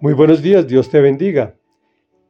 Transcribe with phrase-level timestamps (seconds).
[0.00, 1.56] Muy buenos días, Dios te bendiga.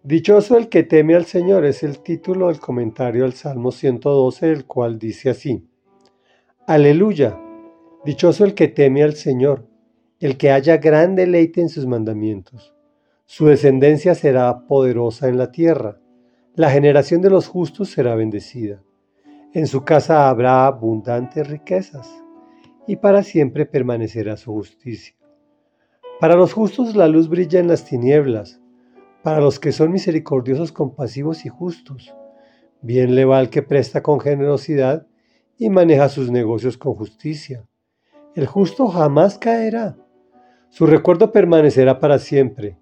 [0.03, 4.65] Dichoso el que teme al Señor es el título del comentario al Salmo 112, el
[4.65, 5.69] cual dice así.
[6.67, 7.39] Aleluya.
[8.07, 9.67] Dichoso el que teme al Señor,
[10.19, 12.75] el que haya gran deleite en sus mandamientos.
[13.27, 16.01] Su descendencia será poderosa en la tierra.
[16.55, 18.83] La generación de los justos será bendecida.
[19.53, 22.09] En su casa habrá abundantes riquezas,
[22.87, 25.18] y para siempre permanecerá su justicia.
[26.21, 28.61] Para los justos la luz brilla en las tinieblas,
[29.23, 32.13] para los que son misericordiosos, compasivos y justos.
[32.83, 35.07] Bien le va al que presta con generosidad
[35.57, 37.69] y maneja sus negocios con justicia.
[38.35, 39.97] El justo jamás caerá.
[40.71, 42.79] Su recuerdo permanecerá para siempre.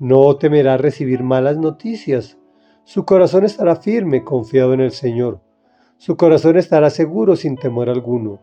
[0.00, 2.38] No temerá recibir malas noticias.
[2.82, 5.40] Su corazón estará firme, confiado en el Señor.
[5.96, 8.40] Su corazón estará seguro sin temor alguno.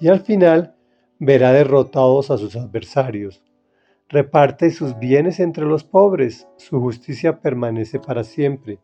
[0.00, 0.76] Y al final
[1.18, 3.42] verá derrotados a sus adversarios
[4.10, 8.80] reparte sus bienes entre los pobres, su justicia permanece para siempre.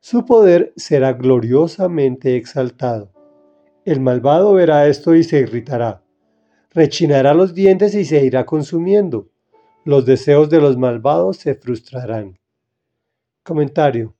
[0.00, 3.12] Su poder será gloriosamente exaltado.
[3.84, 6.02] El malvado verá esto y se irritará.
[6.70, 9.30] Rechinará los dientes y se irá consumiendo.
[9.84, 12.38] Los deseos de los malvados se frustrarán.
[13.44, 14.14] Comentario.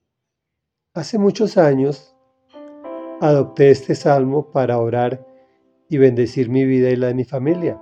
[0.93, 2.15] Hace muchos años
[3.21, 5.25] adopté este salmo para orar
[5.89, 7.79] y bendecir mi vida y la de mi familia.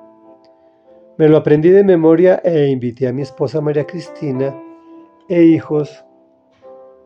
[1.17, 4.55] Me lo aprendí de memoria e invité a mi esposa María Cristina
[5.27, 6.05] e hijos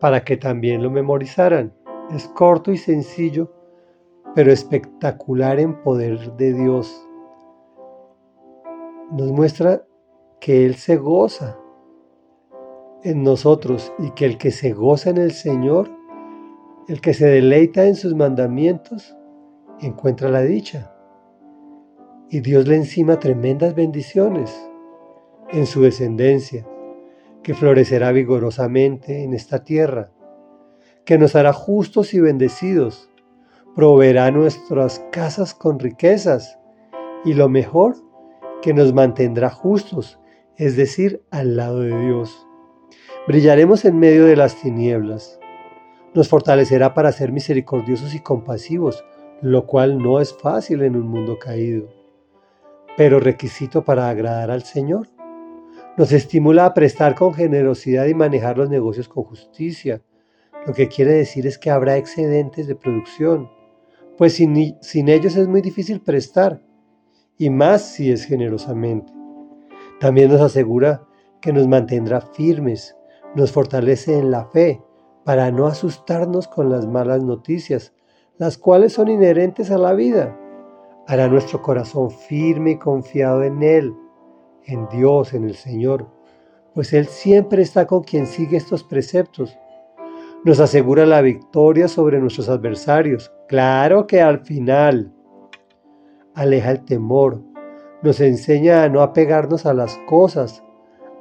[0.00, 1.72] para que también lo memorizaran.
[2.14, 3.50] Es corto y sencillo,
[4.34, 7.08] pero espectacular en poder de Dios.
[9.12, 9.82] Nos muestra
[10.40, 11.58] que Él se goza
[13.04, 15.88] en nosotros y que el que se goza en el Señor,
[16.86, 19.16] el que se deleita en sus mandamientos,
[19.80, 20.91] encuentra la dicha
[22.32, 24.50] y Dios le encima tremendas bendiciones
[25.50, 26.66] en su descendencia,
[27.42, 30.10] que florecerá vigorosamente en esta tierra,
[31.04, 33.10] que nos hará justos y bendecidos,
[33.76, 36.58] proveerá nuestras casas con riquezas
[37.22, 37.96] y lo mejor,
[38.62, 40.18] que nos mantendrá justos,
[40.56, 42.46] es decir, al lado de Dios.
[43.28, 45.38] Brillaremos en medio de las tinieblas.
[46.14, 49.04] Nos fortalecerá para ser misericordiosos y compasivos,
[49.42, 52.01] lo cual no es fácil en un mundo caído
[52.96, 55.08] pero requisito para agradar al Señor.
[55.96, 60.02] Nos estimula a prestar con generosidad y manejar los negocios con justicia.
[60.66, 63.50] Lo que quiere decir es que habrá excedentes de producción,
[64.16, 64.56] pues sin,
[65.08, 66.62] ellos es muy difícil prestar,
[67.38, 69.12] y más si es generosamente.
[69.98, 71.04] También nos asegura
[71.40, 72.96] que nos mantendrá firmes,
[73.34, 74.80] nos fortalece en la fe,
[75.24, 77.92] para no asustarnos con las malas noticias,
[78.38, 80.38] las cuales son inherentes a la vida
[81.06, 83.94] hará nuestro corazón firme y confiado en Él,
[84.64, 86.06] en Dios, en el Señor,
[86.74, 89.58] pues Él siempre está con quien sigue estos preceptos.
[90.44, 93.32] Nos asegura la victoria sobre nuestros adversarios.
[93.48, 95.12] Claro que al final
[96.34, 97.42] aleja el temor,
[98.02, 100.64] nos enseña a no apegarnos a las cosas,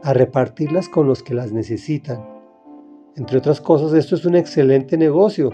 [0.04, 2.26] a repartirlas con los que las necesitan.
[3.16, 5.52] Entre otras cosas, esto es un excelente negocio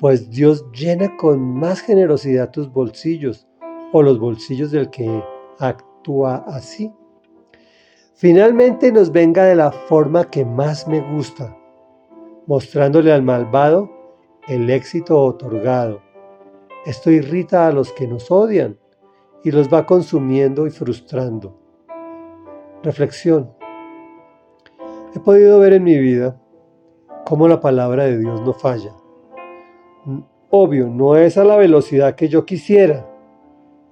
[0.00, 3.46] pues Dios llena con más generosidad tus bolsillos
[3.92, 5.22] o los bolsillos del que
[5.58, 6.90] actúa así.
[8.14, 11.54] Finalmente nos venga de la forma que más me gusta,
[12.46, 13.90] mostrándole al malvado
[14.48, 16.00] el éxito otorgado.
[16.86, 18.78] Esto irrita a los que nos odian
[19.44, 21.58] y los va consumiendo y frustrando.
[22.82, 23.52] Reflexión.
[25.14, 26.40] He podido ver en mi vida
[27.26, 28.99] cómo la palabra de Dios no falla
[30.50, 33.06] Obvio, no es a la velocidad que yo quisiera.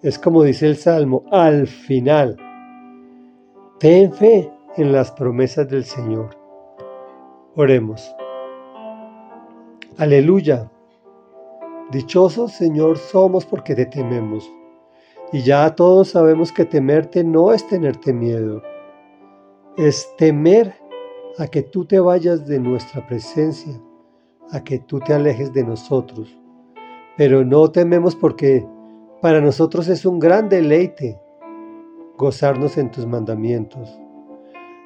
[0.03, 2.37] Es como dice el Salmo, al final.
[3.79, 6.31] Ten fe en las promesas del Señor.
[7.55, 8.15] Oremos.
[9.97, 10.71] Aleluya.
[11.91, 14.51] Dichosos, Señor, somos porque te tememos.
[15.33, 18.63] Y ya todos sabemos que temerte no es tenerte miedo.
[19.77, 20.75] Es temer
[21.38, 23.81] a que tú te vayas de nuestra presencia
[24.50, 26.39] a que tú te alejes de nosotros.
[27.17, 28.67] Pero no tememos porque
[29.21, 31.21] para nosotros es un gran deleite
[32.17, 33.99] gozarnos en tus mandamientos.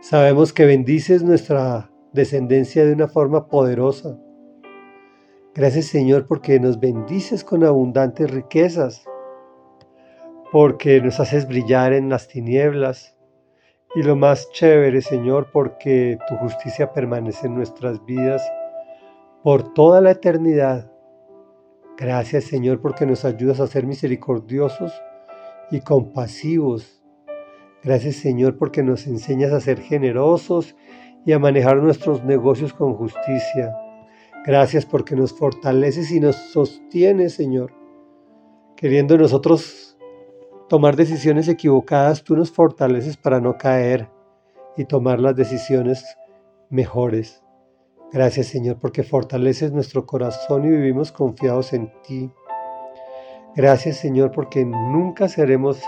[0.00, 4.18] Sabemos que bendices nuestra descendencia de una forma poderosa.
[5.54, 9.04] Gracias Señor porque nos bendices con abundantes riquezas,
[10.50, 13.16] porque nos haces brillar en las tinieblas.
[13.94, 18.42] Y lo más chévere Señor porque tu justicia permanece en nuestras vidas
[19.42, 20.90] por toda la eternidad.
[21.96, 24.92] Gracias Señor porque nos ayudas a ser misericordiosos
[25.70, 27.02] y compasivos.
[27.82, 30.76] Gracias Señor porque nos enseñas a ser generosos
[31.24, 33.76] y a manejar nuestros negocios con justicia.
[34.44, 37.72] Gracias porque nos fortaleces y nos sostienes, Señor.
[38.76, 39.96] Queriendo nosotros
[40.68, 44.08] tomar decisiones equivocadas, tú nos fortaleces para no caer
[44.76, 46.04] y tomar las decisiones
[46.70, 47.42] mejores.
[48.12, 52.30] Gracias Señor porque fortaleces nuestro corazón y vivimos confiados en ti.
[53.56, 55.82] Gracias Señor porque nunca seremos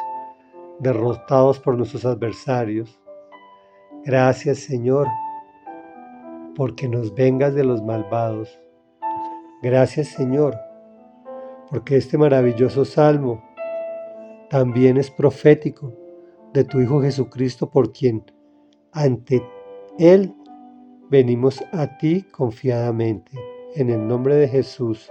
[0.79, 2.99] derrotados por nuestros adversarios.
[4.05, 5.06] Gracias Señor
[6.56, 8.59] porque nos vengas de los malvados.
[9.62, 10.56] Gracias Señor
[11.69, 13.44] porque este maravilloso salmo
[14.49, 15.93] también es profético
[16.55, 18.25] de tu Hijo Jesucristo por quien
[18.93, 19.43] ante
[19.99, 20.35] Él
[21.11, 23.33] venimos a ti confiadamente.
[23.75, 25.11] En el nombre de Jesús.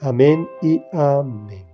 [0.00, 1.67] Amén y amén.